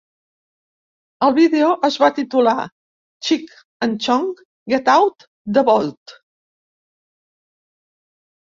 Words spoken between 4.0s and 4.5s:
Chong